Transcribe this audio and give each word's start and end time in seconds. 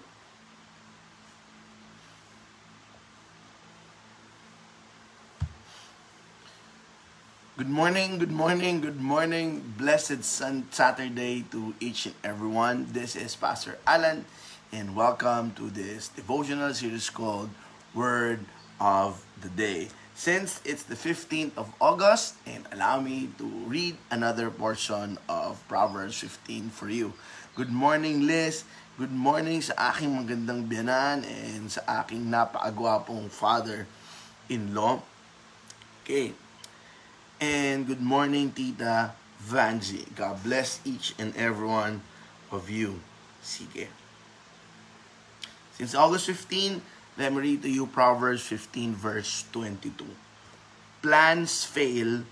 Good 7.57 7.69
morning, 7.69 8.17
good 8.17 8.31
morning, 8.31 8.81
good 8.81 9.01
morning. 9.01 9.73
Blessed 9.77 10.23
Sun 10.23 10.67
Saturday 10.71 11.43
to 11.51 11.75
each 11.79 12.05
and 12.05 12.15
everyone. 12.23 12.87
This 12.91 13.15
is 13.15 13.35
Pastor 13.35 13.77
Alan, 13.85 14.25
and 14.71 14.95
welcome 14.95 15.51
to 15.55 15.69
this 15.69 16.07
devotional 16.09 16.73
series 16.73 17.09
called 17.09 17.49
Word 17.93 18.39
of 18.79 19.23
the 19.41 19.49
Day. 19.49 19.89
Since 20.15 20.61
it's 20.65 20.83
the 20.83 20.95
15th 20.95 21.57
of 21.57 21.73
August, 21.81 22.35
and 22.45 22.65
allow 22.71 22.99
me 22.99 23.29
to 23.37 23.45
read 23.45 23.97
another 24.09 24.49
portion 24.49 25.19
of 25.29 25.61
Proverbs 25.67 26.17
15 26.17 26.69
for 26.69 26.89
you. 26.89 27.13
Good 27.55 27.69
morning, 27.69 28.25
Liz. 28.25 28.63
Good 28.97 29.13
morning 29.13 29.61
sa 29.61 29.93
aking 29.93 30.09
magandang 30.09 30.65
biyanan 30.65 31.21
and 31.21 31.69
sa 31.69 32.01
aking 32.01 32.33
napakagwapong 32.33 33.29
father-in-law. 33.29 34.97
Okay, 36.01 36.33
And 37.37 37.85
good 37.85 38.01
morning, 38.01 38.49
Tita 38.49 39.13
Vanji. 39.37 40.01
God 40.17 40.41
bless 40.41 40.81
each 40.81 41.13
and 41.21 41.29
every 41.37 41.69
one 41.69 42.01
of 42.49 42.73
you. 42.73 42.97
Sige. 43.45 43.85
Since 45.77 45.93
August 45.93 46.25
15, 46.49 46.81
let 47.21 47.29
me 47.29 47.53
read 47.53 47.61
to 47.61 47.69
you 47.69 47.85
Proverbs 47.85 48.41
15 48.49 48.97
verse 48.97 49.45
22. 49.53 49.93
Plans 51.05 51.69
fail 51.69 52.25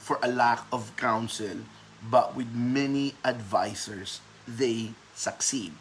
for 0.00 0.16
a 0.24 0.32
lack 0.32 0.64
of 0.72 0.96
counsel, 0.96 1.68
but 2.00 2.32
with 2.32 2.48
many 2.56 3.12
advisors, 3.20 4.24
they 4.48 4.96
succeed. 5.12 5.76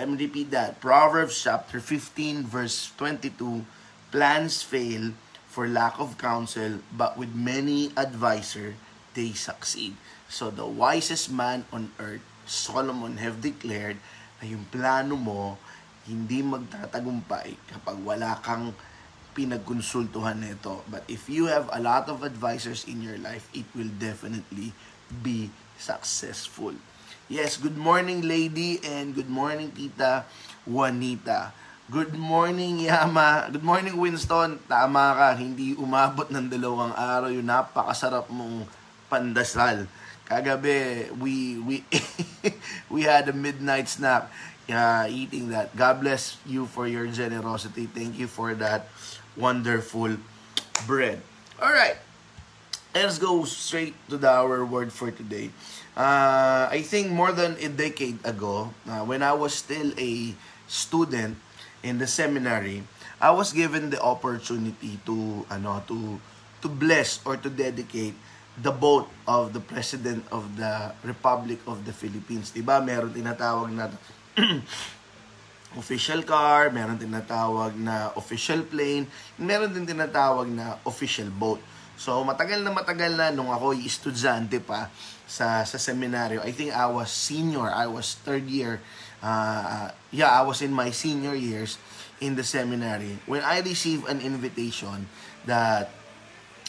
Let 0.00 0.08
me 0.08 0.16
repeat 0.16 0.48
that. 0.56 0.80
Proverbs 0.80 1.44
chapter 1.44 1.76
15 1.76 2.48
verse 2.48 2.88
22. 2.96 3.68
Plans 4.08 4.64
fail 4.64 5.12
for 5.44 5.68
lack 5.68 6.00
of 6.00 6.16
counsel, 6.16 6.80
but 6.88 7.20
with 7.20 7.36
many 7.36 7.92
advisor, 8.00 8.80
they 9.12 9.36
succeed. 9.36 10.00
So 10.24 10.48
the 10.48 10.64
wisest 10.64 11.28
man 11.28 11.68
on 11.68 11.92
earth, 12.00 12.24
Solomon, 12.48 13.20
have 13.20 13.44
declared 13.44 14.00
na 14.40 14.48
yung 14.48 14.72
plano 14.72 15.20
mo 15.20 15.60
hindi 16.08 16.40
magtatagumpay 16.40 17.60
kapag 17.68 18.00
wala 18.00 18.40
kang 18.40 18.72
pinagkonsultuhan 19.36 20.40
nito. 20.40 20.80
But 20.88 21.04
if 21.12 21.28
you 21.28 21.52
have 21.52 21.68
a 21.76 21.80
lot 21.84 22.08
of 22.08 22.24
advisors 22.24 22.88
in 22.88 23.04
your 23.04 23.20
life, 23.20 23.52
it 23.52 23.68
will 23.76 23.92
definitely 24.00 24.72
be 25.12 25.52
successful. 25.76 26.72
Yes, 27.30 27.54
good 27.62 27.78
morning 27.78 28.26
lady 28.26 28.82
and 28.82 29.14
good 29.14 29.30
morning 29.30 29.70
tita 29.70 30.26
Juanita. 30.66 31.54
Good 31.86 32.18
morning, 32.18 32.82
Yama. 32.82 33.46
Good 33.54 33.62
morning, 33.62 33.94
Winston. 33.94 34.58
Tama 34.66 35.14
ka, 35.14 35.38
hindi 35.38 35.78
umabot 35.78 36.26
ng 36.26 36.50
dalawang 36.50 36.90
araw 36.90 37.30
yung 37.30 37.46
napakasarap 37.46 38.26
mong 38.34 38.66
pandasal. 39.06 39.86
Kagabi, 40.26 41.06
we 41.22 41.54
we 41.62 41.86
we 42.98 43.06
had 43.06 43.30
a 43.30 43.34
midnight 43.34 43.86
snack 43.86 44.26
uh, 44.66 45.06
eating 45.06 45.54
that. 45.54 45.70
God 45.78 46.02
bless 46.02 46.34
you 46.42 46.66
for 46.66 46.90
your 46.90 47.06
generosity. 47.06 47.86
Thank 47.86 48.18
you 48.18 48.26
for 48.26 48.58
that 48.58 48.90
wonderful 49.38 50.18
bread. 50.82 51.22
All 51.62 51.70
right. 51.70 51.94
Let's 52.90 53.22
go 53.22 53.46
straight 53.46 53.94
to 54.10 54.18
the, 54.18 54.26
our 54.26 54.66
word 54.66 54.90
for 54.90 55.14
today. 55.14 55.54
Uh, 56.00 56.64
I 56.72 56.80
think 56.80 57.12
more 57.12 57.28
than 57.28 57.60
a 57.60 57.68
decade 57.68 58.24
ago, 58.24 58.72
uh, 58.88 59.04
when 59.04 59.20
I 59.20 59.36
was 59.36 59.52
still 59.52 59.92
a 60.00 60.32
student, 60.64 61.36
in 61.82 61.98
the 61.98 62.06
seminary, 62.06 62.84
I 63.20 63.30
was 63.30 63.52
given 63.52 63.90
the 63.90 64.00
opportunity 64.00 65.00
to 65.04 65.44
ano 65.48 65.84
to 65.88 66.20
to 66.60 66.68
bless 66.68 67.20
or 67.24 67.36
to 67.40 67.48
dedicate 67.48 68.16
the 68.60 68.72
boat 68.72 69.08
of 69.24 69.52
the 69.56 69.60
President 69.60 70.24
of 70.28 70.44
the 70.56 70.92
Republic 71.04 71.60
of 71.64 71.84
the 71.88 71.92
Philippines. 71.92 72.52
'Di 72.52 72.60
ba? 72.64 72.80
Meron 72.80 73.12
tinatawag 73.12 73.72
na 73.72 73.88
official 75.80 76.20
car, 76.26 76.68
meron 76.68 77.00
tinatawag 77.00 77.76
na 77.76 78.12
official 78.16 78.64
plane, 78.66 79.08
meron 79.40 79.72
din 79.72 79.88
tinatawag 79.88 80.48
na 80.48 80.76
official 80.84 81.28
boat. 81.32 81.60
So 82.00 82.24
matagal 82.24 82.64
na 82.64 82.72
matagal 82.72 83.12
na 83.12 83.28
nung 83.28 83.52
ako 83.52 83.76
estudyante 83.76 84.56
pa 84.64 84.88
sa 85.28 85.68
sa 85.68 85.76
seminaryo. 85.76 86.40
I 86.40 86.56
think 86.56 86.72
I 86.72 86.88
was 86.88 87.12
senior, 87.12 87.68
I 87.68 87.84
was 87.84 88.16
third 88.24 88.48
year 88.48 88.80
uh, 89.20 89.92
yeah, 90.08 90.32
I 90.32 90.42
was 90.42 90.64
in 90.64 90.72
my 90.72 90.90
senior 90.90 91.36
years 91.36 91.76
in 92.24 92.36
the 92.36 92.44
seminary 92.44 93.20
when 93.28 93.44
I 93.44 93.60
received 93.60 94.08
an 94.08 94.24
invitation 94.24 95.08
that 95.44 95.92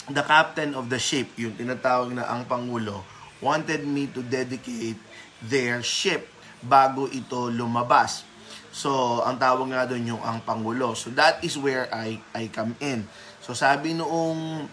the 0.08 0.24
captain 0.24 0.74
of 0.74 0.88
the 0.88 0.98
ship, 0.98 1.30
yung 1.36 1.54
tinatawag 1.54 2.16
na 2.16 2.26
ang 2.26 2.48
Pangulo, 2.48 3.04
wanted 3.38 3.86
me 3.86 4.10
to 4.10 4.24
dedicate 4.24 4.98
their 5.42 5.82
ship 5.82 6.26
bago 6.62 7.06
ito 7.10 7.50
lumabas. 7.50 8.26
So, 8.72 9.20
ang 9.20 9.36
tawag 9.36 9.68
nga 9.68 9.84
doon 9.84 10.16
yung 10.16 10.22
ang 10.24 10.40
Pangulo. 10.42 10.96
So, 10.96 11.12
that 11.14 11.44
is 11.44 11.60
where 11.60 11.92
I, 11.92 12.18
I 12.32 12.48
come 12.48 12.72
in. 12.80 13.04
So, 13.44 13.52
sabi 13.52 13.92
noong 13.92 14.64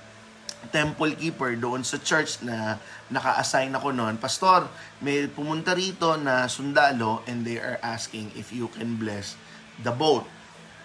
temple 0.68 1.16
keeper 1.16 1.56
doon 1.56 1.88
sa 1.88 1.96
church 2.04 2.44
na 2.44 2.76
naka-assign 3.08 3.72
ako 3.72 3.96
noon, 3.96 4.20
Pastor, 4.20 4.68
may 5.00 5.32
pumunta 5.32 5.72
rito 5.72 6.20
na 6.20 6.46
sundalo 6.52 7.24
and 7.26 7.48
they 7.48 7.56
are 7.56 7.80
asking 7.80 8.28
if 8.36 8.52
you 8.52 8.68
can 8.76 9.00
bless 9.00 9.40
the 9.80 9.94
boat 9.96 10.28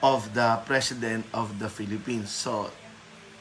of 0.05 0.31
the 0.37 0.63
President 0.69 1.27
of 1.35 1.59
the 1.59 1.67
Philippines. 1.67 2.31
So, 2.31 2.71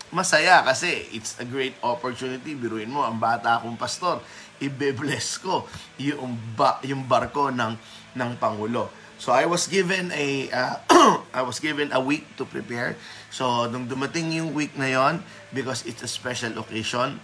masaya 0.10 0.66
kasi 0.66 1.10
it's 1.14 1.38
a 1.38 1.46
great 1.46 1.78
opportunity. 1.86 2.58
Biruin 2.58 2.90
mo, 2.90 3.06
ang 3.06 3.22
bata 3.22 3.62
akong 3.62 3.78
pastor, 3.78 4.24
ibe-bless 4.58 5.44
ko 5.44 5.70
yung, 6.02 6.34
ba, 6.58 6.80
yung 6.88 7.06
barko 7.06 7.54
ng, 7.54 7.74
ng 8.18 8.32
Pangulo. 8.42 9.03
So 9.18 9.32
I 9.32 9.46
was 9.46 9.70
given 9.70 10.12
a 10.12 10.50
uh, 10.52 10.76
I 11.40 11.42
was 11.46 11.60
given 11.60 11.94
a 11.94 12.02
week 12.02 12.26
to 12.38 12.46
prepare. 12.46 12.98
So 13.30 13.70
nung 13.70 13.88
dumating 13.88 14.34
yung 14.34 14.54
week 14.54 14.76
na 14.78 14.90
yon 14.90 15.24
because 15.54 15.86
it's 15.86 16.02
a 16.02 16.10
special 16.10 16.58
occasion, 16.60 17.22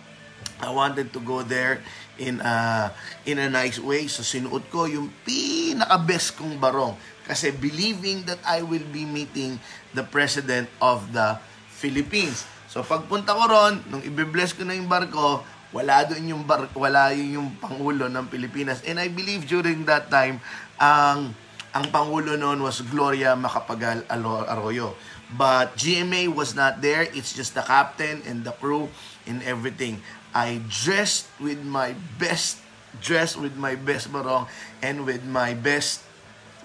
I 0.60 0.70
wanted 0.72 1.12
to 1.16 1.20
go 1.24 1.42
there 1.44 1.84
in 2.20 2.44
a 2.44 2.90
in 3.24 3.40
a 3.40 3.50
nice 3.50 3.80
way. 3.80 4.08
So 4.12 4.24
sinuot 4.24 4.68
ko 4.72 4.86
yung 4.86 5.12
pinaka-best 5.24 6.40
kong 6.40 6.60
barong 6.60 6.96
kasi 7.30 7.54
believing 7.54 8.26
that 8.26 8.42
I 8.44 8.66
will 8.66 8.86
be 8.90 9.06
meeting 9.06 9.62
the 9.94 10.04
president 10.04 10.68
of 10.82 11.14
the 11.14 11.38
Philippines. 11.70 12.44
So 12.70 12.86
pagpunta 12.86 13.34
ko 13.34 13.44
ron, 13.50 13.82
nung 13.90 14.04
ibe-bless 14.06 14.54
ko 14.54 14.66
na 14.66 14.78
yung 14.78 14.90
barko, 14.90 15.42
wala 15.70 16.06
doon 16.06 16.38
yung 16.38 16.44
bar, 16.46 16.70
wala 16.74 17.14
yung, 17.14 17.30
yung 17.40 17.50
pangulo 17.62 18.10
ng 18.10 18.26
Pilipinas. 18.30 18.82
And 18.86 18.98
I 18.98 19.10
believe 19.10 19.46
during 19.46 19.86
that 19.86 20.10
time, 20.10 20.42
ang 20.82 21.34
um, 21.34 21.49
ang 21.74 21.94
Pangulo 21.94 22.34
noon 22.34 22.66
was 22.66 22.82
Gloria 22.82 23.38
Macapagal 23.38 24.06
Arroyo. 24.10 24.98
But 25.30 25.78
GMA 25.78 26.34
was 26.34 26.58
not 26.58 26.82
there. 26.82 27.06
It's 27.14 27.38
just 27.38 27.54
the 27.54 27.62
captain 27.62 28.26
and 28.26 28.42
the 28.42 28.54
crew 28.58 28.90
and 29.30 29.46
everything. 29.46 30.02
I 30.34 30.62
dressed 30.66 31.30
with 31.38 31.62
my 31.62 31.94
best 32.18 32.66
dress 32.98 33.38
with 33.38 33.54
my 33.54 33.78
best 33.78 34.10
barong 34.10 34.50
and 34.82 35.06
with 35.06 35.22
my 35.22 35.54
best 35.54 36.02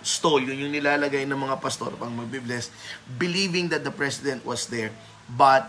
stole. 0.01 0.41
Yun 0.41 0.69
yung 0.69 0.73
nilalagay 0.73 1.29
ng 1.29 1.37
mga 1.37 1.61
pastor 1.61 1.93
pang 2.01 2.17
magbibless. 2.17 2.73
Believing 3.21 3.69
that 3.69 3.85
the 3.85 3.93
president 3.93 4.41
was 4.49 4.65
there. 4.73 4.89
But 5.29 5.69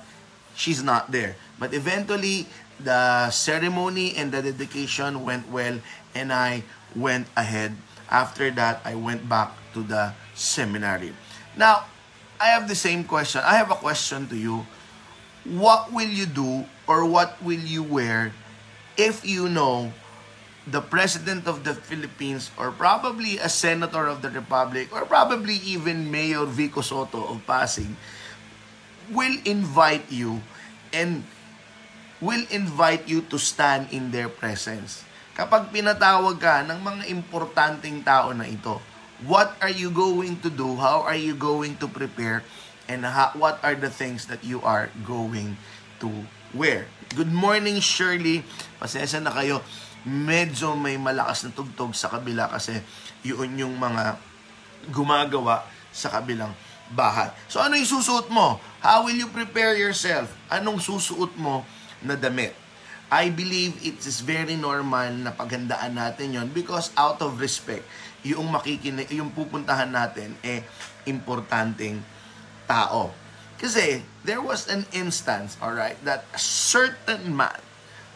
she's 0.55 0.79
not 0.79 1.11
there. 1.11 1.35
But 1.59 1.75
eventually, 1.75 2.47
the 2.79 3.31
ceremony 3.31 4.15
and 4.15 4.31
the 4.31 4.39
dedication 4.43 5.23
went 5.23 5.47
well 5.51 5.79
and 6.15 6.31
I 6.31 6.63
went 6.95 7.27
ahead 7.35 7.75
After 8.09 8.51
that, 8.51 8.81
I 8.85 8.95
went 8.95 9.27
back 9.27 9.51
to 9.73 9.81
the 9.81 10.13
seminary. 10.33 11.13
Now, 11.57 11.85
I 12.39 12.51
have 12.53 12.67
the 12.67 12.75
same 12.75 13.03
question. 13.03 13.41
I 13.43 13.55
have 13.55 13.71
a 13.71 13.79
question 13.79 14.27
to 14.29 14.35
you. 14.37 14.65
What 15.45 15.93
will 15.93 16.09
you 16.09 16.25
do 16.25 16.65
or 16.87 17.05
what 17.05 17.41
will 17.41 17.59
you 17.59 17.83
wear 17.83 18.33
if 18.97 19.25
you 19.25 19.47
know 19.47 19.93
the 20.65 20.81
President 20.81 21.45
of 21.45 21.63
the 21.63 21.77
Philippines 21.77 22.49
or 22.57 22.71
probably 22.71 23.37
a 23.37 23.49
Senator 23.49 24.07
of 24.07 24.21
the 24.21 24.29
Republic 24.33 24.89
or 24.89 25.05
probably 25.05 25.61
even 25.61 26.09
Mayor 26.09 26.45
Vico 26.45 26.81
Soto 26.81 27.21
of 27.29 27.45
Pasig 27.45 27.87
will 29.13 29.37
invite 29.45 30.09
you 30.09 30.41
and 30.91 31.23
will 32.19 32.45
invite 32.49 33.07
you 33.07 33.21
to 33.29 33.37
stand 33.37 33.93
in 33.93 34.09
their 34.09 34.29
presence 34.29 35.05
kapag 35.35 35.67
pinatawag 35.67 36.39
ka 36.39 36.63
ng 36.63 36.79
mga 36.79 37.03
importanteng 37.11 37.99
tao 38.01 38.31
na 38.31 38.47
ito, 38.47 38.79
what 39.27 39.51
are 39.59 39.71
you 39.71 39.91
going 39.91 40.39
to 40.39 40.47
do? 40.47 40.79
How 40.79 41.03
are 41.03 41.19
you 41.19 41.35
going 41.35 41.75
to 41.83 41.91
prepare? 41.91 42.41
And 42.87 43.03
how, 43.03 43.35
what 43.35 43.59
are 43.59 43.75
the 43.75 43.91
things 43.91 44.31
that 44.31 44.47
you 44.47 44.63
are 44.63 44.87
going 45.03 45.59
to 45.99 46.07
wear? 46.55 46.87
Good 47.11 47.35
morning, 47.35 47.83
Shirley. 47.83 48.47
Pasensya 48.79 49.19
na 49.19 49.35
kayo. 49.35 49.59
Medyo 50.07 50.79
may 50.79 50.95
malakas 50.95 51.43
na 51.43 51.51
tugtog 51.51 51.91
sa 51.91 52.07
kabila 52.07 52.47
kasi 52.47 52.79
yun 53.25 53.59
yung 53.59 53.75
mga 53.75 54.15
gumagawa 54.93 55.67
sa 55.91 56.13
kabilang 56.13 56.53
bahay. 56.93 57.33
So 57.49 57.57
ano 57.57 57.75
yung 57.75 57.89
susuot 57.89 58.29
mo? 58.29 58.61
How 58.79 59.03
will 59.03 59.17
you 59.17 59.27
prepare 59.33 59.73
yourself? 59.73 60.29
Anong 60.47 60.77
susuot 60.77 61.33
mo 61.35 61.65
na 62.05 62.13
damit? 62.13 62.53
I 63.09 63.29
believe 63.29 63.77
it 63.85 64.01
is 64.01 64.25
very 64.25 64.57
normal 64.57 65.13
na 65.13 65.29
paghandaan 65.29 65.93
natin 65.93 66.33
yon 66.33 66.49
because 66.49 66.89
out 66.97 67.21
of 67.21 67.37
respect, 67.37 67.85
yung 68.25 68.49
makikinig, 68.49 69.13
yung 69.13 69.29
pupuntahan 69.29 69.93
natin 69.93 70.33
eh 70.41 70.65
importanteng 71.05 72.01
tao. 72.65 73.13
Kasi 73.61 74.01
there 74.25 74.41
was 74.41 74.67
an 74.67 74.89
instance, 74.91 75.55
all 75.61 75.77
right, 75.77 75.95
that 76.03 76.25
a 76.33 76.41
certain 76.41 77.29
man 77.31 77.61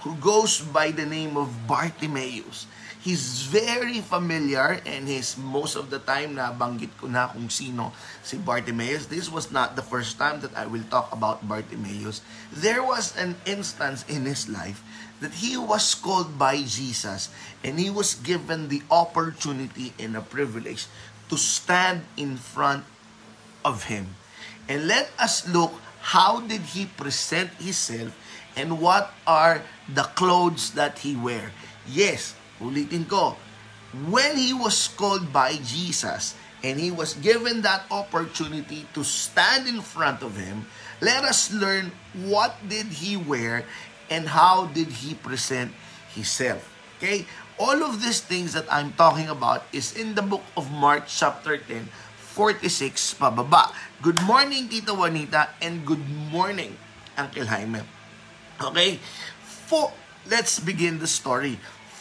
who 0.02 0.18
goes 0.18 0.60
by 0.60 0.90
the 0.90 1.06
name 1.06 1.38
of 1.38 1.48
Bartimaeus, 1.70 2.66
he's 3.00 3.48
very 3.48 4.04
familiar 4.04 4.84
and 4.86 5.08
he's 5.08 5.40
most 5.40 5.76
of 5.76 5.90
the 5.90 6.00
time 6.04 6.36
na 6.36 6.52
banggit 6.52 6.92
ko 7.00 7.08
na 7.08 7.32
kung 7.32 7.48
sino 7.48 7.96
si 8.22 8.36
Bartimaeus. 8.36 9.08
This 9.08 9.32
was 9.32 9.52
not 9.52 9.80
the 9.80 9.86
first 9.86 10.20
time 10.20 10.44
that 10.44 10.52
I 10.56 10.68
will 10.68 10.84
talk 10.92 11.12
about 11.16 11.48
Bartimaeus. 11.48 12.20
There 12.52 12.84
was 12.84 13.16
an 13.16 13.40
instance 13.48 14.04
in 14.12 14.28
his 14.28 14.52
life 14.52 14.84
that 15.24 15.40
he 15.40 15.56
was 15.56 15.96
called 15.96 16.36
by 16.36 16.64
Jesus 16.64 17.32
and 17.64 17.80
he 17.80 17.88
was 17.88 18.20
given 18.20 18.68
the 18.68 18.84
opportunity 18.92 19.96
and 20.00 20.16
a 20.16 20.24
privilege 20.24 20.88
to 21.32 21.40
stand 21.40 22.04
in 22.20 22.36
front 22.36 22.84
of 23.64 23.88
him. 23.88 24.16
And 24.68 24.88
let 24.88 25.12
us 25.20 25.48
look 25.48 25.76
how 26.16 26.40
did 26.44 26.76
he 26.76 26.88
present 26.88 27.52
himself 27.60 28.16
and 28.56 28.80
what 28.80 29.12
are 29.28 29.64
the 29.88 30.04
clothes 30.20 30.72
that 30.76 31.00
he 31.00 31.16
wear. 31.16 31.52
Yes, 31.88 32.36
ulitin 32.60 33.08
ko, 33.08 33.36
when 34.08 34.38
he 34.38 34.54
was 34.54 34.88
called 34.94 35.34
by 35.34 35.58
Jesus 35.66 36.36
and 36.62 36.80
he 36.80 36.92
was 36.92 37.16
given 37.18 37.62
that 37.64 37.88
opportunity 37.90 38.86
to 38.94 39.04
stand 39.04 39.68
in 39.68 39.82
front 39.82 40.22
of 40.22 40.38
him, 40.38 40.68
let 41.02 41.24
us 41.24 41.52
learn 41.56 41.92
what 42.28 42.56
did 42.68 43.02
he 43.02 43.18
wear 43.18 43.66
and 44.12 44.28
how 44.28 44.68
did 44.76 45.02
he 45.02 45.16
present 45.16 45.72
himself. 46.14 46.68
Okay? 46.98 47.26
All 47.60 47.84
of 47.84 48.04
these 48.04 48.20
things 48.22 48.54
that 48.54 48.68
I'm 48.72 48.94
talking 48.94 49.28
about 49.28 49.64
is 49.72 49.96
in 49.96 50.16
the 50.16 50.22
book 50.24 50.44
of 50.56 50.72
Mark 50.72 51.08
chapter 51.08 51.58
10, 51.58 51.88
46 52.36 53.16
pababa. 53.16 53.72
Good 54.02 54.20
morning, 54.24 54.68
Tita 54.68 54.94
Juanita, 54.94 55.56
and 55.62 55.84
good 55.84 56.04
morning, 56.32 56.76
Uncle 57.18 57.48
Jaime. 57.48 57.84
Okay? 58.60 59.00
For, 59.44 59.92
let's 60.28 60.60
begin 60.60 61.00
the 61.00 61.08
story. 61.08 61.60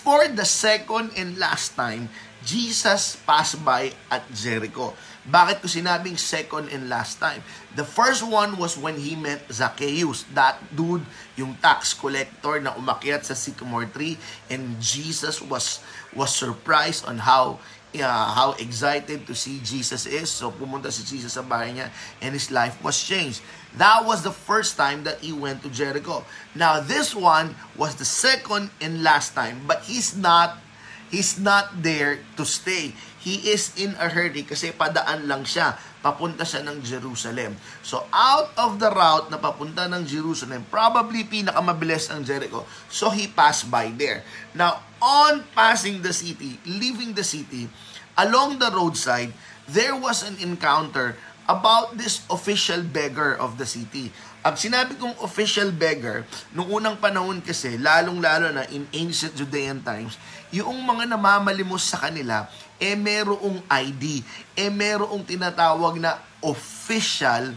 For 0.08 0.24
the 0.24 0.48
second 0.48 1.12
and 1.20 1.36
last 1.36 1.76
time, 1.76 2.08
Jesus 2.40 3.20
passed 3.28 3.60
by 3.60 3.92
at 4.08 4.24
Jericho. 4.32 4.96
Bakit 5.28 5.60
ko 5.60 5.68
sinabing 5.68 6.16
second 6.16 6.72
and 6.72 6.88
last 6.88 7.20
time? 7.20 7.44
The 7.76 7.84
first 7.84 8.24
one 8.24 8.56
was 8.56 8.80
when 8.80 8.96
he 8.96 9.20
met 9.20 9.44
Zacchaeus, 9.52 10.24
that 10.32 10.56
dude, 10.72 11.04
yung 11.36 11.60
tax 11.60 11.92
collector 11.92 12.56
na 12.56 12.72
umakyat 12.80 13.28
sa 13.28 13.36
sycamore 13.36 13.84
tree 13.92 14.16
and 14.48 14.80
Jesus 14.80 15.44
was 15.44 15.84
was 16.16 16.32
surprised 16.32 17.04
on 17.04 17.20
how 17.20 17.60
uh, 17.96 18.28
how 18.34 18.52
excited 18.60 19.24
to 19.24 19.34
see 19.34 19.60
Jesus 19.64 20.04
is. 20.04 20.28
So 20.28 20.52
pumunta 20.52 20.92
si 20.92 21.04
Jesus 21.04 21.36
sa 21.36 21.44
bahay 21.44 21.72
niya 21.72 21.88
and 22.20 22.36
his 22.36 22.52
life 22.52 22.76
was 22.84 23.00
changed. 23.00 23.40
That 23.76 24.04
was 24.04 24.24
the 24.24 24.34
first 24.34 24.76
time 24.76 25.04
that 25.04 25.20
he 25.24 25.32
went 25.32 25.64
to 25.64 25.70
Jericho. 25.72 26.24
Now 26.52 26.80
this 26.80 27.16
one 27.16 27.56
was 27.76 27.96
the 27.96 28.08
second 28.08 28.72
and 28.80 29.00
last 29.04 29.32
time, 29.32 29.64
but 29.64 29.88
he's 29.88 30.16
not 30.16 30.60
he's 31.08 31.40
not 31.40 31.80
there 31.80 32.20
to 32.36 32.44
stay. 32.44 32.92
He 33.18 33.50
is 33.50 33.74
in 33.76 33.92
a 33.98 34.08
hurry 34.08 34.46
kasi 34.46 34.72
padaan 34.72 35.28
lang 35.28 35.44
siya. 35.44 35.76
Papunta 35.98 36.46
siya 36.46 36.62
ng 36.62 36.78
Jerusalem. 36.80 37.58
So 37.82 38.06
out 38.14 38.54
of 38.54 38.78
the 38.78 38.88
route 38.88 39.28
na 39.28 39.36
papunta 39.36 39.90
ng 39.90 40.06
Jerusalem, 40.06 40.62
probably 40.70 41.26
pinakamabilis 41.26 42.08
ang 42.08 42.22
Jericho. 42.22 42.62
So 42.86 43.10
he 43.10 43.26
passed 43.26 43.66
by 43.66 43.90
there. 43.90 44.22
Now, 44.54 44.87
on 44.98 45.46
passing 45.54 46.02
the 46.02 46.12
city, 46.12 46.58
leaving 46.66 47.14
the 47.14 47.24
city, 47.24 47.70
along 48.18 48.58
the 48.58 48.70
roadside, 48.70 49.32
there 49.70 49.94
was 49.94 50.26
an 50.26 50.36
encounter 50.42 51.14
about 51.48 51.96
this 51.96 52.22
official 52.28 52.84
beggar 52.84 53.32
of 53.40 53.56
the 53.56 53.64
city. 53.64 54.12
Ang 54.44 54.54
sinabi 54.54 54.94
kong 55.00 55.16
official 55.24 55.72
beggar, 55.72 56.22
nung 56.52 56.68
unang 56.70 57.00
panahon 57.00 57.40
kasi, 57.42 57.80
lalong-lalo 57.80 58.52
na 58.54 58.68
in 58.70 58.86
ancient 58.92 59.34
Judean 59.34 59.80
times, 59.82 60.20
yung 60.54 60.78
mga 60.84 61.08
namamalimos 61.10 61.84
sa 61.88 62.00
kanila, 62.08 62.46
eh 62.78 62.94
merong 62.94 63.64
ID, 63.66 64.22
eh 64.54 64.70
merong 64.70 65.26
tinatawag 65.26 65.98
na 65.98 66.22
official 66.40 67.56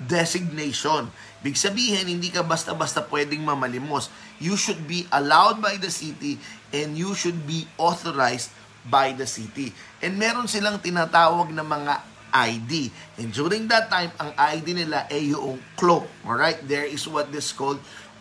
designation. 0.00 1.08
Big 1.44 1.54
sabihin, 1.54 2.08
hindi 2.08 2.32
ka 2.32 2.42
basta-basta 2.42 3.04
pwedeng 3.06 3.44
mamalimos. 3.44 4.08
You 4.40 4.56
should 4.56 4.82
be 4.88 5.04
allowed 5.12 5.60
by 5.60 5.76
the 5.76 5.92
city 5.92 6.40
and 6.72 6.98
you 6.98 7.14
should 7.14 7.46
be 7.46 7.66
authorized 7.78 8.50
by 8.86 9.12
the 9.12 9.26
city. 9.26 9.74
And 10.02 10.18
meron 10.18 10.46
silang 10.46 10.78
tinatawag 10.78 11.50
na 11.50 11.66
mga 11.66 11.94
ID. 12.36 12.92
And 13.18 13.32
during 13.32 13.66
that 13.72 13.88
time, 13.88 14.12
ang 14.20 14.34
ID 14.36 14.76
nila 14.76 15.08
ay 15.10 15.32
yung 15.32 15.58
cloak. 15.74 16.06
Alright? 16.26 16.62
There 16.66 16.86
is 16.86 17.06
what 17.08 17.32
is 17.32 17.50
called 17.50 17.80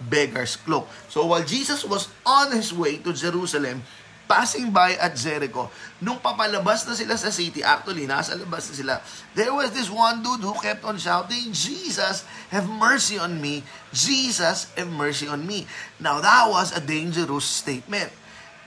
beggar's 0.10 0.56
cloak. 0.56 0.88
So 1.08 1.28
while 1.28 1.44
Jesus 1.44 1.84
was 1.84 2.12
on 2.26 2.52
his 2.52 2.72
way 2.72 3.00
to 3.04 3.12
Jerusalem, 3.12 3.84
passing 4.26 4.74
by 4.74 4.98
at 4.98 5.14
Jericho, 5.16 5.70
nung 6.02 6.18
papalabas 6.18 6.84
na 6.90 6.98
sila 6.98 7.16
sa 7.16 7.30
city, 7.30 7.62
actually, 7.62 8.10
nasa 8.10 8.34
labas 8.34 8.74
na 8.74 8.76
sila, 8.76 8.96
there 9.38 9.54
was 9.54 9.70
this 9.72 9.88
one 9.88 10.20
dude 10.26 10.42
who 10.42 10.54
kept 10.60 10.82
on 10.84 10.98
shouting, 10.98 11.54
Jesus, 11.54 12.26
have 12.50 12.66
mercy 12.66 13.22
on 13.22 13.38
me. 13.38 13.62
Jesus, 13.94 14.74
have 14.74 14.90
mercy 14.90 15.30
on 15.30 15.46
me. 15.46 15.70
Now, 16.02 16.20
that 16.20 16.50
was 16.50 16.74
a 16.76 16.82
dangerous 16.82 17.46
statement. 17.46 18.12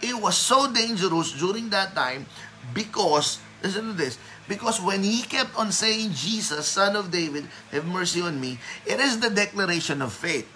It 0.03 0.15
was 0.15 0.37
so 0.37 0.71
dangerous 0.73 1.33
during 1.33 1.71
that 1.71 1.95
time 1.95 2.27
because, 2.75 3.39
listen 3.63 3.91
to 3.91 3.93
this, 3.95 4.19
Because 4.49 4.81
when 4.81 5.05
he 5.05 5.21
kept 5.21 5.53
on 5.61 5.71
saying, 5.71 6.17
Jesus, 6.17 6.65
Son 6.67 6.97
of 6.97 7.13
David, 7.13 7.45
have 7.71 7.85
mercy 7.85 8.25
on 8.25 8.41
me, 8.41 8.57
it 8.89 8.97
is 8.97 9.21
the 9.21 9.29
declaration 9.29 10.01
of 10.01 10.11
faith. 10.17 10.49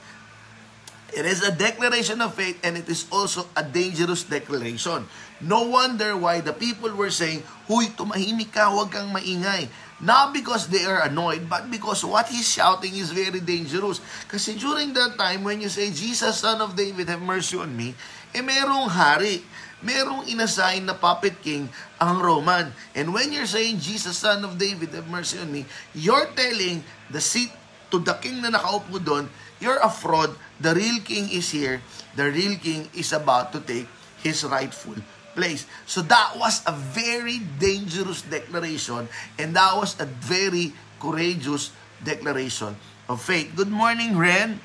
It 1.12 1.28
is 1.28 1.44
a 1.44 1.52
declaration 1.52 2.24
of 2.24 2.32
faith 2.32 2.56
and 2.64 2.80
it 2.80 2.88
is 2.88 3.04
also 3.12 3.44
a 3.52 3.60
dangerous 3.60 4.24
declaration. 4.24 5.04
No 5.44 5.68
wonder 5.68 6.16
why 6.16 6.40
the 6.40 6.56
people 6.56 6.88
were 6.96 7.12
saying, 7.12 7.44
Huy, 7.68 7.92
tumahimik 7.92 8.56
ka, 8.56 8.72
huwag 8.72 8.96
kang 8.96 9.12
maingay. 9.12 9.68
Not 10.02 10.34
because 10.34 10.66
they 10.66 10.82
are 10.82 11.06
annoyed, 11.06 11.46
but 11.46 11.70
because 11.70 12.03
what 12.03 12.26
he's 12.26 12.50
shouting 12.50 12.98
is 12.98 13.15
very 13.15 13.38
dangerous. 13.38 14.03
Kasi 14.26 14.58
during 14.58 14.91
that 14.98 15.15
time, 15.15 15.46
when 15.46 15.62
you 15.62 15.70
say, 15.70 15.94
Jesus, 15.94 16.43
Son 16.43 16.58
of 16.58 16.74
David, 16.74 17.06
have 17.06 17.22
mercy 17.22 17.55
on 17.55 17.70
me, 17.70 17.94
eh 18.34 18.43
merong 18.43 18.91
hari 18.91 19.46
merong 19.82 20.31
inassign 20.31 20.86
na 20.86 20.94
puppet 20.94 21.43
king 21.43 21.67
ang 21.98 22.22
Roman. 22.22 22.70
And 22.94 23.10
when 23.10 23.34
you're 23.34 23.50
saying, 23.50 23.82
Jesus, 23.82 24.22
Son 24.22 24.41
of 24.46 24.56
David, 24.56 24.94
have 24.94 25.10
mercy 25.10 25.43
on 25.43 25.50
me, 25.50 25.67
you're 25.93 26.31
telling 26.38 26.86
the 27.10 27.19
seat 27.19 27.50
to 27.91 27.98
the 27.98 28.15
king 28.22 28.41
na 28.41 28.55
nakaupo 28.55 29.03
doon, 29.03 29.26
you're 29.58 29.82
a 29.82 29.91
fraud, 29.91 30.32
the 30.62 30.72
real 30.72 31.03
king 31.03 31.29
is 31.29 31.50
here, 31.50 31.82
the 32.15 32.31
real 32.31 32.56
king 32.56 32.88
is 32.94 33.12
about 33.12 33.53
to 33.53 33.60
take 33.60 33.91
his 34.22 34.46
rightful 34.46 34.96
place. 35.34 35.67
So 35.86 36.03
that 36.06 36.36
was 36.36 36.62
a 36.67 36.72
very 36.72 37.41
dangerous 37.58 38.22
declaration 38.22 39.08
and 39.39 39.56
that 39.56 39.77
was 39.77 39.98
a 40.01 40.06
very 40.06 40.72
courageous 41.01 41.72
declaration 42.05 42.77
of 43.08 43.20
faith. 43.22 43.53
Good 43.55 43.70
morning, 43.70 44.17
Ren. 44.17 44.60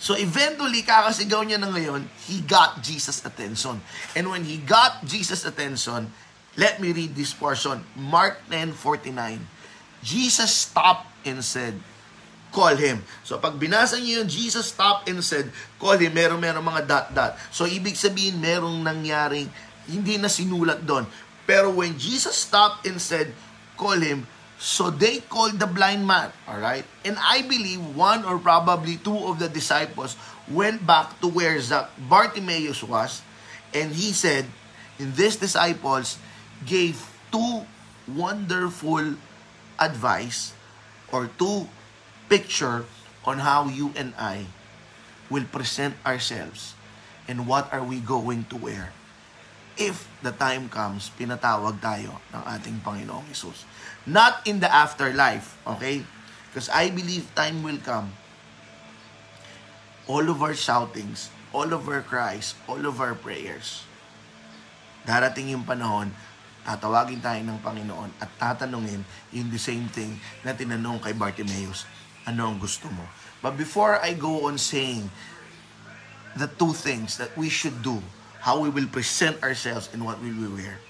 So 0.00 0.16
eventually, 0.16 0.80
kakasigaw 0.80 1.44
niya 1.44 1.60
na 1.60 1.68
ngayon, 1.68 2.08
he 2.24 2.40
got 2.40 2.80
Jesus' 2.80 3.20
attention. 3.20 3.84
And 4.16 4.32
when 4.32 4.48
he 4.48 4.56
got 4.56 5.04
Jesus' 5.04 5.44
attention, 5.44 6.08
let 6.56 6.80
me 6.80 6.96
read 6.96 7.12
this 7.12 7.36
portion. 7.36 7.84
Mark 7.92 8.40
10:49. 8.48 9.44
Jesus 10.00 10.48
stopped 10.48 11.04
and 11.28 11.44
said, 11.44 11.76
call 12.50 12.74
him. 12.74 13.02
So 13.22 13.38
pag 13.38 13.56
binasa 13.56 13.96
niyo 13.96 14.22
yung 14.22 14.30
Jesus 14.30 14.70
stopped 14.70 15.06
and 15.06 15.22
said, 15.22 15.48
call 15.78 15.96
him, 15.96 16.12
meron 16.12 16.42
meron 16.42 16.66
mga 16.66 16.82
dot 16.86 17.06
dot. 17.14 17.32
So 17.54 17.64
ibig 17.64 17.94
sabihin 17.94 18.38
merong 18.42 18.82
nangyaring 18.82 19.46
hindi 19.86 20.14
na 20.18 20.30
sinulat 20.30 20.82
doon. 20.82 21.06
Pero 21.46 21.70
when 21.70 21.98
Jesus 21.98 22.34
stopped 22.34 22.86
and 22.86 22.98
said, 22.98 23.30
call 23.74 23.98
him, 23.98 24.26
So 24.60 24.92
they 24.92 25.24
called 25.24 25.56
the 25.56 25.64
blind 25.64 26.04
man, 26.04 26.28
all 26.44 26.60
right? 26.60 26.84
And 27.00 27.16
I 27.16 27.40
believe 27.40 27.80
one 27.96 28.28
or 28.28 28.36
probably 28.36 29.00
two 29.00 29.16
of 29.16 29.40
the 29.40 29.48
disciples 29.48 30.20
went 30.52 30.84
back 30.84 31.16
to 31.24 31.32
where 31.32 31.56
Bartimaeus 31.96 32.84
was, 32.84 33.24
and 33.72 33.96
he 33.96 34.12
said, 34.12 34.44
and 35.00 35.16
these 35.16 35.40
disciples 35.40 36.20
gave 36.68 37.00
two 37.32 37.64
wonderful 38.04 39.16
advice 39.80 40.52
or 41.08 41.32
two 41.40 41.64
picture 42.30 42.86
on 43.26 43.42
how 43.42 43.66
you 43.66 43.90
and 43.98 44.14
I 44.14 44.46
will 45.28 45.44
present 45.50 45.98
ourselves 46.06 46.78
and 47.26 47.50
what 47.50 47.66
are 47.74 47.82
we 47.82 47.98
going 47.98 48.46
to 48.48 48.56
wear. 48.56 48.94
if 49.80 50.04
the 50.20 50.28
time 50.36 50.68
comes, 50.68 51.08
pinatawag 51.16 51.80
tayo 51.80 52.12
ng 52.36 52.42
ating 52.44 52.76
Panginoong 52.84 53.24
Isus. 53.32 53.64
Not 54.04 54.44
in 54.44 54.60
the 54.60 54.68
afterlife, 54.68 55.56
okay? 55.64 56.04
Because 56.52 56.68
I 56.68 56.92
believe 56.92 57.24
time 57.32 57.64
will 57.64 57.80
come. 57.80 58.12
All 60.04 60.28
of 60.28 60.44
our 60.44 60.52
shoutings, 60.52 61.32
all 61.56 61.72
of 61.72 61.88
our 61.88 62.04
cries, 62.04 62.52
all 62.68 62.84
of 62.84 63.00
our 63.00 63.16
prayers. 63.16 63.88
Darating 65.08 65.56
yung 65.56 65.64
panahon, 65.64 66.12
tatawagin 66.60 67.24
tayo 67.24 67.40
ng 67.40 67.58
Panginoon 67.64 68.12
at 68.20 68.28
tatanungin 68.36 69.00
yung 69.32 69.48
the 69.48 69.56
same 69.56 69.88
thing 69.88 70.20
na 70.44 70.52
tinanong 70.52 71.00
kay 71.00 71.16
Bartimaeus, 71.16 71.88
ano 72.28 72.50
ang 72.50 72.58
gusto 72.60 72.88
mo? 72.92 73.04
But 73.40 73.56
before 73.56 73.96
I 74.00 74.12
go 74.12 74.48
on 74.48 74.60
saying 74.60 75.08
the 76.36 76.46
two 76.46 76.76
things 76.76 77.16
that 77.18 77.32
we 77.34 77.48
should 77.48 77.82
do 77.82 77.98
how 78.40 78.60
we 78.60 78.72
will 78.72 78.88
present 78.88 79.36
ourselves 79.44 79.92
and 79.92 80.00
what 80.04 80.16
we 80.24 80.32
will 80.32 80.56
wear. 80.56 80.80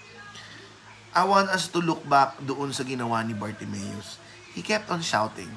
I 1.10 1.26
want 1.26 1.50
us 1.50 1.66
to 1.74 1.82
look 1.82 2.06
back 2.06 2.38
doon 2.38 2.70
sa 2.70 2.86
ginawa 2.86 3.26
ni 3.26 3.34
Bartimaeus. 3.34 4.22
He 4.54 4.62
kept 4.62 4.86
on 4.94 5.02
shouting 5.02 5.50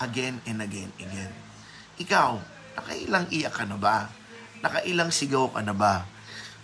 again 0.00 0.40
and 0.48 0.64
again, 0.64 0.88
again. 0.96 1.32
Ikaw, 2.00 2.40
nakailang 2.80 3.28
iyak 3.28 3.52
ka 3.52 3.64
na 3.68 3.76
ba? 3.76 4.08
Nakailang 4.64 5.12
sigaw 5.12 5.52
ka 5.52 5.60
na 5.60 5.76
ba? 5.76 6.08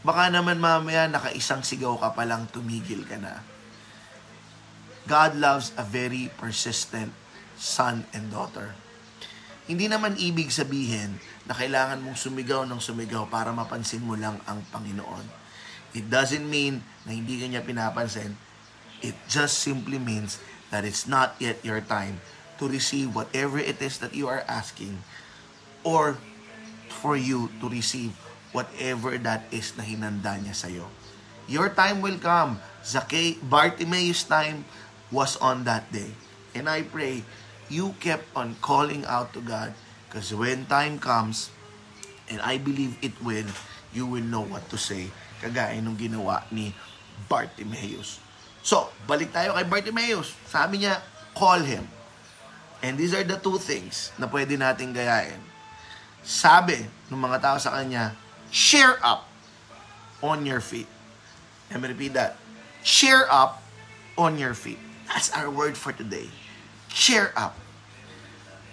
Baka 0.00 0.32
naman 0.32 0.56
mamaya 0.56 1.04
nakaisang 1.06 1.60
sigaw 1.60 2.00
ka 2.00 2.16
pa 2.16 2.24
lang 2.24 2.48
tumigil 2.48 3.04
ka 3.04 3.20
na. 3.20 3.44
God 5.04 5.36
loves 5.36 5.76
a 5.76 5.84
very 5.84 6.32
persistent 6.40 7.12
son 7.62 8.02
and 8.10 8.34
daughter. 8.34 8.74
Hindi 9.70 9.86
naman 9.86 10.18
ibig 10.18 10.50
sabihin 10.50 11.22
na 11.46 11.54
kailangan 11.54 12.02
mong 12.02 12.18
sumigaw 12.18 12.66
ng 12.66 12.82
sumigaw 12.82 13.30
para 13.30 13.54
mapansin 13.54 14.02
mo 14.02 14.18
lang 14.18 14.42
ang 14.50 14.66
Panginoon. 14.74 15.22
It 15.94 16.10
doesn't 16.10 16.42
mean 16.42 16.82
na 17.06 17.14
hindi 17.14 17.38
ka 17.38 17.62
pinapansin. 17.62 18.34
It 18.98 19.14
just 19.30 19.62
simply 19.62 20.02
means 20.02 20.42
that 20.74 20.82
it's 20.82 21.06
not 21.06 21.38
yet 21.38 21.62
your 21.62 21.78
time 21.78 22.18
to 22.58 22.66
receive 22.66 23.14
whatever 23.14 23.62
it 23.62 23.78
is 23.78 24.02
that 24.02 24.18
you 24.18 24.26
are 24.26 24.42
asking 24.50 24.98
or 25.86 26.18
for 26.90 27.14
you 27.14 27.50
to 27.62 27.70
receive 27.70 28.10
whatever 28.50 29.14
that 29.22 29.46
is 29.54 29.74
na 29.78 29.86
hinanda 29.86 30.38
niya 30.42 30.54
sa'yo. 30.54 30.86
Your 31.46 31.70
time 31.70 32.02
will 32.02 32.18
come. 32.18 32.58
Zacchae, 32.82 33.38
Bartimaeus' 33.42 34.26
time 34.26 34.66
was 35.10 35.38
on 35.38 35.62
that 35.66 35.90
day. 35.90 36.10
And 36.54 36.68
I 36.68 36.86
pray 36.86 37.26
you 37.72 37.96
kept 38.04 38.28
on 38.36 38.60
calling 38.60 39.08
out 39.08 39.32
to 39.32 39.40
God 39.40 39.72
because 40.12 40.28
when 40.36 40.68
time 40.68 41.00
comes, 41.00 41.48
and 42.28 42.36
I 42.44 42.60
believe 42.60 43.00
it 43.00 43.16
will, 43.24 43.48
you 43.96 44.04
will 44.04 44.22
know 44.22 44.44
what 44.44 44.68
to 44.68 44.76
say. 44.76 45.08
Kagaya 45.40 45.80
nung 45.80 45.96
ginawa 45.96 46.44
ni 46.52 46.76
Bartimaeus. 47.32 48.20
So, 48.60 48.92
balik 49.08 49.32
tayo 49.32 49.56
kay 49.56 49.64
Bartimaeus. 49.64 50.36
Sabi 50.44 50.84
niya, 50.84 51.00
call 51.32 51.64
him. 51.64 51.88
And 52.84 53.00
these 53.00 53.16
are 53.16 53.24
the 53.24 53.40
two 53.40 53.56
things 53.56 54.12
na 54.20 54.28
pwede 54.28 54.60
natin 54.60 54.92
gayain. 54.92 55.40
Sabi 56.20 56.84
ng 57.08 57.18
mga 57.18 57.40
tao 57.40 57.56
sa 57.56 57.72
kanya, 57.80 58.12
cheer 58.52 59.00
up 59.00 59.24
on 60.20 60.44
your 60.44 60.60
feet. 60.60 60.86
Let 61.72 61.80
me 61.80 61.88
repeat 61.88 62.12
that. 62.14 62.36
Cheer 62.84 63.24
up 63.32 63.64
on 64.20 64.36
your 64.36 64.52
feet. 64.52 64.78
That's 65.08 65.32
our 65.32 65.48
word 65.48 65.74
for 65.74 65.90
today. 65.90 66.28
Cheer 66.92 67.32
up 67.32 67.61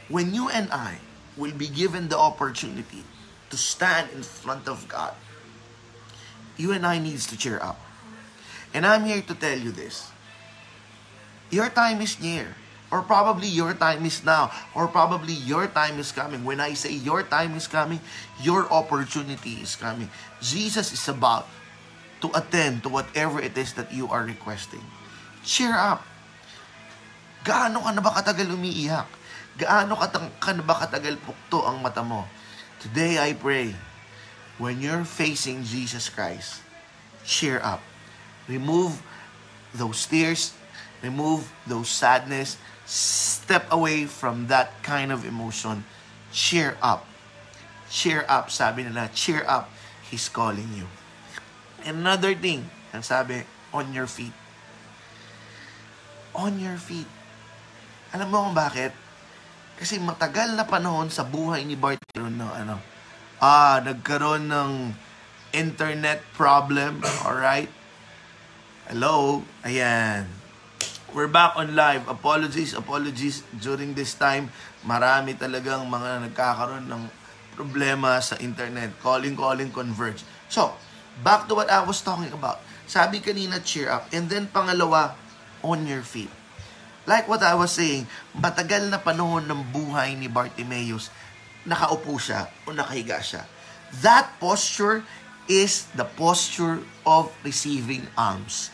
when 0.10 0.34
you 0.34 0.50
and 0.50 0.70
I 0.74 0.98
will 1.38 1.54
be 1.54 1.70
given 1.70 2.10
the 2.10 2.18
opportunity 2.18 3.06
to 3.50 3.58
stand 3.58 4.10
in 4.12 4.22
front 4.22 4.68
of 4.68 4.90
God, 4.90 5.14
you 6.58 6.74
and 6.74 6.86
I 6.86 7.00
needs 7.00 7.26
to 7.32 7.38
cheer 7.38 7.62
up. 7.62 7.80
And 8.74 8.86
I'm 8.86 9.06
here 9.06 9.22
to 9.22 9.34
tell 9.34 9.58
you 9.58 9.72
this. 9.72 10.12
Your 11.50 11.70
time 11.70 12.02
is 12.02 12.20
near. 12.22 12.54
Or 12.92 13.02
probably 13.06 13.48
your 13.48 13.74
time 13.74 14.06
is 14.06 14.26
now. 14.26 14.52
Or 14.74 14.90
probably 14.90 15.34
your 15.34 15.70
time 15.70 15.98
is 16.02 16.12
coming. 16.12 16.44
When 16.44 16.60
I 16.60 16.74
say 16.74 16.94
your 16.94 17.22
time 17.22 17.54
is 17.56 17.66
coming, 17.66 18.02
your 18.42 18.66
opportunity 18.70 19.62
is 19.62 19.78
coming. 19.78 20.10
Jesus 20.42 20.94
is 20.94 21.06
about 21.08 21.48
to 22.22 22.30
attend 22.34 22.84
to 22.84 22.90
whatever 22.90 23.40
it 23.40 23.58
is 23.58 23.74
that 23.74 23.94
you 23.94 24.10
are 24.10 24.26
requesting. 24.26 24.84
Cheer 25.46 25.74
up. 25.74 26.06
Gaano 27.46 27.82
ka 27.86 27.92
na 27.94 28.02
ba 28.02 28.12
katagal 28.12 28.52
umiiyak? 28.52 29.08
Gaano 29.58 29.98
katang, 29.98 30.30
ka 30.38 30.54
na 30.54 30.62
ba 30.62 30.78
katagal 30.78 31.18
pukto 31.24 31.66
ang 31.66 31.82
mata 31.82 32.06
mo? 32.06 32.28
Today 32.80 33.18
I 33.20 33.34
pray, 33.34 33.76
when 34.62 34.84
you're 34.84 35.08
facing 35.08 35.66
Jesus 35.66 36.08
Christ, 36.12 36.62
cheer 37.26 37.60
up. 37.64 37.82
Remove 38.48 39.02
those 39.74 40.06
tears, 40.06 40.54
remove 41.02 41.50
those 41.68 41.90
sadness, 41.90 42.58
step 42.86 43.68
away 43.70 44.06
from 44.06 44.48
that 44.48 44.82
kind 44.82 45.12
of 45.12 45.24
emotion. 45.26 45.86
Cheer 46.32 46.78
up. 46.82 47.06
Cheer 47.90 48.26
up, 48.30 48.54
sabi 48.54 48.86
nila, 48.86 49.10
cheer 49.14 49.42
up. 49.46 49.70
He's 50.10 50.30
calling 50.30 50.70
you. 50.74 50.86
Another 51.86 52.34
thing, 52.34 52.70
ang 52.94 53.02
sabi, 53.02 53.46
on 53.74 53.94
your 53.94 54.08
feet. 54.10 54.34
On 56.34 56.58
your 56.58 56.78
feet. 56.78 57.10
Alam 58.14 58.28
mo 58.34 58.38
kung 58.50 58.58
bakit? 58.58 58.94
Kasi 59.80 59.96
matagal 59.96 60.60
na 60.60 60.68
panahon 60.68 61.08
sa 61.08 61.24
buhay 61.24 61.64
ni 61.64 61.80
Bart 61.80 62.04
no, 62.20 62.52
ano, 62.52 62.76
ah, 63.40 63.80
nagkaroon 63.80 64.52
ng 64.52 64.92
internet 65.56 66.20
problem, 66.36 67.00
alright? 67.24 67.72
Hello? 68.92 69.40
Ayan. 69.64 70.28
We're 71.16 71.32
back 71.32 71.56
on 71.56 71.74
live. 71.74 72.06
Apologies, 72.12 72.76
apologies. 72.76 73.42
During 73.56 73.96
this 73.96 74.14
time, 74.20 74.52
marami 74.84 75.34
talagang 75.34 75.88
mga 75.88 76.28
nagkakaroon 76.28 76.86
ng 76.86 77.04
problema 77.56 78.20
sa 78.20 78.38
internet. 78.38 78.94
Calling, 79.00 79.34
calling, 79.34 79.72
converge. 79.74 80.22
So, 80.52 80.76
back 81.24 81.48
to 81.48 81.56
what 81.56 81.72
I 81.72 81.82
was 81.82 82.04
talking 82.04 82.30
about. 82.36 82.62
Sabi 82.86 83.24
kanina, 83.24 83.64
cheer 83.64 83.90
up. 83.90 84.12
And 84.12 84.28
then 84.28 84.52
pangalawa, 84.52 85.16
on 85.64 85.88
your 85.88 86.04
feet. 86.06 86.39
Like 87.10 87.26
what 87.26 87.42
I 87.42 87.58
was 87.58 87.74
saying, 87.74 88.06
matagal 88.38 88.94
na 88.94 89.02
panahon 89.02 89.50
ng 89.50 89.74
buhay 89.74 90.14
ni 90.14 90.30
Bartimaeus, 90.30 91.10
nakaupo 91.66 92.22
siya 92.22 92.46
o 92.70 92.70
nakahiga 92.70 93.18
siya. 93.18 93.50
That 94.06 94.38
posture 94.38 95.02
is 95.50 95.90
the 95.98 96.06
posture 96.06 96.86
of 97.10 97.34
receiving 97.42 98.06
alms. 98.14 98.70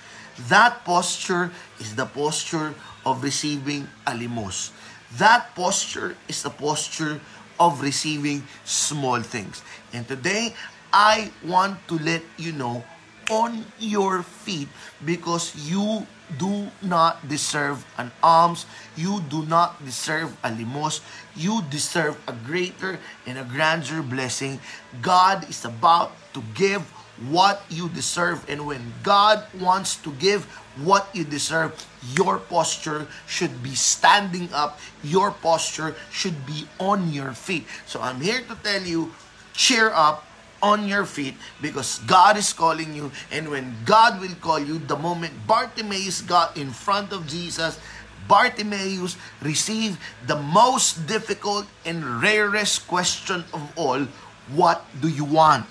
That 0.52 0.84
posture 0.84 1.56
is 1.80 1.96
the 1.96 2.04
posture 2.04 2.76
of 3.08 3.24
receiving 3.24 3.88
alimos. 4.04 4.76
That 5.16 5.56
posture 5.56 6.20
is 6.28 6.44
the 6.44 6.52
posture 6.52 7.24
of 7.56 7.80
receiving 7.80 8.44
small 8.68 9.24
things. 9.24 9.64
And 9.96 10.04
today, 10.04 10.52
I 10.92 11.32
want 11.40 11.80
to 11.88 11.96
let 12.04 12.28
you 12.36 12.52
know 12.52 12.84
on 13.32 13.64
your 13.80 14.28
feet 14.28 14.68
because 15.08 15.56
you 15.56 16.04
do 16.38 16.68
not 16.82 17.28
deserve 17.28 17.86
an 17.98 18.12
alms. 18.24 18.66
You 18.96 19.22
do 19.30 19.46
not 19.46 19.84
deserve 19.84 20.36
a 20.44 20.50
limos. 20.50 21.02
You 21.36 21.62
deserve 21.70 22.18
a 22.28 22.34
greater 22.34 23.00
and 23.26 23.38
a 23.38 23.44
grander 23.44 24.02
blessing. 24.02 24.60
God 25.02 25.50
is 25.50 25.66
about 25.66 26.12
to 26.34 26.44
give 26.54 26.82
what 27.30 27.64
you 27.70 27.90
deserve. 27.90 28.44
And 28.50 28.66
when 28.66 28.94
God 29.04 29.46
wants 29.60 29.96
to 30.04 30.12
give 30.20 30.46
what 30.84 31.08
you 31.14 31.24
deserve, 31.24 31.72
your 32.18 32.40
posture 32.40 33.08
should 33.28 33.64
be 33.64 33.76
standing 33.76 34.52
up. 34.52 34.80
Your 35.04 35.32
posture 35.32 35.96
should 36.12 36.46
be 36.46 36.68
on 36.80 37.14
your 37.14 37.32
feet. 37.32 37.66
So 37.86 38.02
I'm 38.02 38.20
here 38.20 38.42
to 38.42 38.56
tell 38.64 38.82
you, 38.82 39.14
cheer 39.54 39.92
up 39.94 40.26
on 40.66 40.90
your 40.90 41.06
feet 41.06 41.38
because 41.62 42.02
God 42.10 42.42
is 42.42 42.50
calling 42.50 42.98
you. 42.98 43.14
And 43.30 43.54
when 43.54 43.78
God 43.86 44.18
will 44.18 44.34
call 44.42 44.58
you, 44.58 44.82
the 44.82 44.98
moment 44.98 45.46
Bartimaeus 45.46 46.26
got 46.26 46.58
in 46.58 46.74
front 46.74 47.14
of 47.14 47.30
Jesus, 47.30 47.78
Bartimaeus 48.26 49.14
received 49.46 50.02
the 50.26 50.42
most 50.42 51.06
difficult 51.06 51.70
and 51.86 52.02
rarest 52.18 52.90
question 52.90 53.46
of 53.54 53.62
all 53.78 54.10
What 54.50 54.82
do 54.98 55.08
you 55.08 55.26
want? 55.26 55.70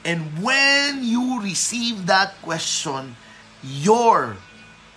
And 0.00 0.40
when 0.40 1.04
you 1.04 1.44
receive 1.44 2.08
that 2.08 2.40
question, 2.40 3.16
your 3.60 4.40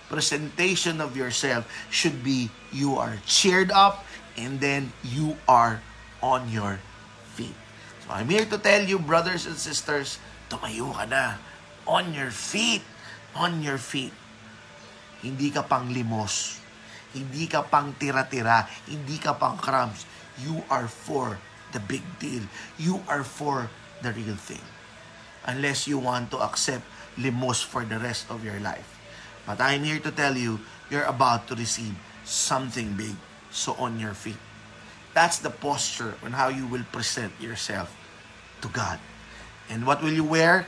presentation 0.08 1.00
of 1.00 1.12
yourself 1.12 1.68
should 1.92 2.24
be 2.24 2.48
you 2.72 2.96
are 2.96 3.20
cheered 3.26 3.70
up 3.70 4.06
and 4.38 4.60
then 4.60 4.92
you 5.04 5.36
are 5.48 5.82
on 6.22 6.48
your 6.48 6.78
I'm 8.10 8.28
here 8.28 8.44
to 8.44 8.58
tell 8.58 8.82
you, 8.82 8.98
brothers 8.98 9.46
and 9.46 9.56
sisters, 9.56 10.18
tumayo 10.50 10.90
ka 10.90 11.06
na. 11.06 11.38
On 11.86 12.10
your 12.12 12.34
feet. 12.34 12.82
On 13.38 13.62
your 13.62 13.78
feet. 13.78 14.12
Hindi 15.22 15.54
ka 15.54 15.62
pang 15.62 15.86
limos. 15.88 16.58
Hindi 17.14 17.46
ka 17.46 17.62
pang 17.62 17.94
tira-tira. 17.94 18.66
Hindi 18.90 19.16
ka 19.22 19.38
pang 19.38 19.56
crumbs. 19.56 20.04
You 20.42 20.60
are 20.66 20.90
for 20.90 21.38
the 21.70 21.78
big 21.78 22.02
deal. 22.18 22.42
You 22.76 22.98
are 23.06 23.22
for 23.22 23.70
the 24.02 24.10
real 24.10 24.36
thing. 24.36 24.62
unless 25.46 25.86
you 25.88 25.98
want 25.98 26.30
to 26.30 26.38
accept 26.38 26.84
limos 27.16 27.64
for 27.64 27.84
the 27.84 27.98
rest 27.98 28.28
of 28.30 28.44
your 28.44 28.60
life. 28.60 28.98
But 29.46 29.60
I'm 29.60 29.84
here 29.84 30.00
to 30.00 30.10
tell 30.10 30.36
you, 30.36 30.60
you're 30.90 31.08
about 31.08 31.48
to 31.48 31.54
receive 31.54 31.94
something 32.24 32.94
big. 32.94 33.16
So 33.50 33.74
on 33.82 33.98
your 33.98 34.14
feet. 34.14 34.38
That's 35.14 35.38
the 35.42 35.50
posture 35.50 36.14
on 36.22 36.38
how 36.38 36.48
you 36.54 36.66
will 36.70 36.86
present 36.92 37.34
yourself 37.40 37.90
to 38.60 38.68
God. 38.70 39.00
And 39.68 39.86
what 39.86 40.02
will 40.02 40.12
you 40.12 40.24
wear? 40.24 40.66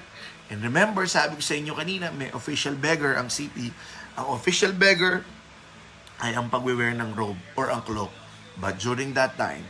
And 0.53 0.61
remember, 0.61 1.09
sabi 1.09 1.39
ko 1.39 1.43
sa 1.43 1.57
inyo 1.57 1.73
kanina, 1.73 2.13
may 2.13 2.29
official 2.37 2.77
beggar 2.77 3.17
ang 3.17 3.33
CP. 3.33 3.73
Ang 4.21 4.27
official 4.37 4.73
beggar 4.77 5.25
ay 6.21 6.37
ang 6.37 6.53
pagwe-wear 6.53 6.93
ng 6.95 7.17
robe 7.17 7.41
or 7.57 7.73
ang 7.73 7.83
cloak. 7.83 8.13
But 8.61 8.79
during 8.79 9.17
that 9.17 9.35
time, 9.41 9.65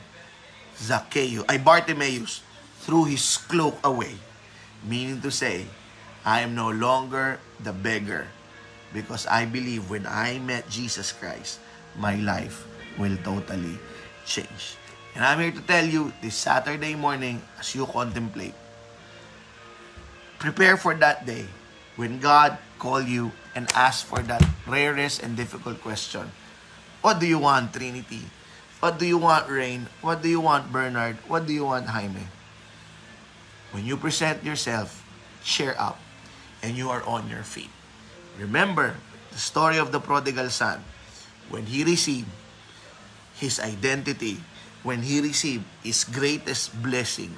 Zacchaeus, 0.76 1.46
ay 1.46 1.62
Bartimaeus, 1.62 2.42
threw 2.82 3.06
his 3.06 3.22
cloak 3.38 3.78
away. 3.86 4.18
Meaning 4.82 5.22
to 5.22 5.30
say, 5.30 5.70
I 6.26 6.42
am 6.42 6.58
no 6.58 6.70
longer 6.70 7.38
the 7.62 7.70
beggar 7.70 8.26
because 8.90 9.24
I 9.30 9.46
believe 9.46 9.88
when 9.88 10.04
I 10.04 10.42
met 10.42 10.68
Jesus 10.68 11.14
Christ, 11.14 11.62
my 11.96 12.18
life 12.18 12.66
will 12.98 13.16
totally 13.22 13.78
change. 14.26 14.81
And 15.14 15.24
I'm 15.24 15.40
here 15.40 15.52
to 15.52 15.60
tell 15.60 15.84
you 15.84 16.12
this 16.22 16.34
Saturday 16.34 16.94
morning 16.94 17.42
as 17.60 17.74
you 17.74 17.84
contemplate, 17.84 18.54
prepare 20.38 20.76
for 20.76 20.94
that 20.96 21.26
day 21.26 21.44
when 21.96 22.18
God 22.18 22.56
call 22.78 23.02
you 23.02 23.32
and 23.54 23.68
ask 23.76 24.06
for 24.06 24.20
that 24.24 24.42
rarest 24.66 25.22
and 25.22 25.36
difficult 25.36 25.80
question. 25.84 26.32
What 27.02 27.20
do 27.20 27.26
you 27.26 27.38
want, 27.38 27.74
Trinity? 27.74 28.24
What 28.80 28.98
do 28.98 29.06
you 29.06 29.18
want, 29.18 29.48
Rain? 29.48 29.86
What 30.00 30.22
do 30.22 30.28
you 30.28 30.40
want, 30.40 30.72
Bernard? 30.72 31.16
What 31.28 31.46
do 31.46 31.52
you 31.52 31.64
want, 31.66 31.86
Jaime? 31.86 32.26
When 33.70 33.84
you 33.84 33.96
present 33.96 34.42
yourself, 34.42 35.04
cheer 35.44 35.76
up, 35.78 36.00
and 36.62 36.76
you 36.76 36.90
are 36.90 37.02
on 37.04 37.28
your 37.28 37.42
feet. 37.42 37.70
Remember 38.38 38.96
the 39.30 39.38
story 39.38 39.76
of 39.76 39.92
the 39.92 40.00
prodigal 40.00 40.48
son. 40.48 40.84
When 41.50 41.66
he 41.66 41.84
received 41.84 42.28
his 43.36 43.60
identity, 43.60 44.40
when 44.82 45.02
he 45.02 45.20
received 45.20 45.64
his 45.82 46.04
greatest 46.04 46.74
blessing, 46.82 47.34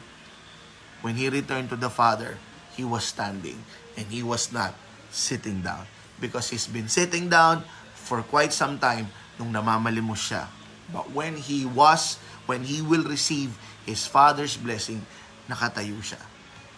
when 1.00 1.16
he 1.16 1.28
returned 1.28 1.68
to 1.70 1.76
the 1.76 1.90
Father, 1.90 2.36
he 2.76 2.84
was 2.84 3.04
standing 3.04 3.62
and 3.96 4.06
he 4.08 4.22
was 4.22 4.52
not 4.52 4.74
sitting 5.10 5.62
down 5.62 5.86
because 6.20 6.50
he's 6.50 6.66
been 6.66 6.88
sitting 6.88 7.28
down 7.28 7.62
for 7.94 8.22
quite 8.22 8.52
some 8.52 8.78
time 8.78 9.08
nung 9.38 9.52
namamalimos 9.52 10.32
siya. 10.32 10.48
But 10.92 11.10
when 11.12 11.36
he 11.36 11.64
was, 11.64 12.16
when 12.46 12.64
he 12.64 12.80
will 12.80 13.04
receive 13.04 13.56
his 13.84 14.04
Father's 14.04 14.56
blessing, 14.56 15.04
nakatayo 15.48 16.00
siya. 16.00 16.20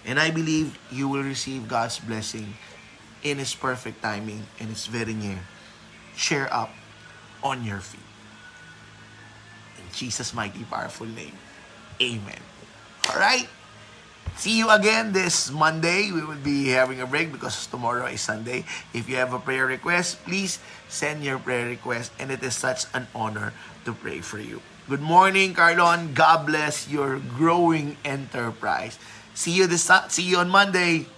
And 0.07 0.23
I 0.23 0.31
believe 0.31 0.79
you 0.95 1.11
will 1.11 1.27
receive 1.27 1.67
God's 1.67 1.99
blessing 1.99 2.55
in 3.27 3.43
His 3.43 3.59
perfect 3.59 3.99
timing 4.03 4.47
and 4.63 4.71
it's 4.71 4.87
very 4.87 5.15
near. 5.15 5.43
Cheer 6.15 6.47
up 6.55 6.71
on 7.43 7.67
your 7.67 7.83
feet. 7.83 8.06
Jesus' 9.97 10.37
mighty 10.37 10.63
powerful 10.69 11.09
name. 11.09 11.33
Amen. 12.01 12.41
Alright? 13.09 13.49
See 14.37 14.61
you 14.61 14.69
again 14.69 15.17
this 15.17 15.49
Monday. 15.49 16.13
We 16.13 16.21
will 16.21 16.37
be 16.37 16.69
having 16.77 17.01
a 17.01 17.09
break 17.09 17.33
because 17.33 17.67
tomorrow 17.67 18.05
is 18.13 18.21
Sunday. 18.21 18.69
If 18.93 19.09
you 19.09 19.17
have 19.17 19.33
a 19.33 19.41
prayer 19.41 19.65
request, 19.65 20.21
please 20.29 20.61
send 20.93 21.25
your 21.25 21.41
prayer 21.41 21.65
request 21.65 22.13
and 22.21 22.29
it 22.29 22.45
is 22.45 22.53
such 22.53 22.85
an 22.93 23.09
honor 23.17 23.57
to 23.89 23.97
pray 23.97 24.21
for 24.21 24.37
you. 24.37 24.61
Good 24.93 25.01
morning, 25.01 25.57
Carlon. 25.57 26.13
God 26.13 26.45
bless 26.45 26.85
your 26.87 27.17
growing 27.17 27.97
enterprise. 28.05 29.01
See 29.33 29.57
you 29.57 29.67
this 29.67 29.89
see 30.13 30.29
you 30.29 30.37
on 30.37 30.53
Monday. 30.53 31.09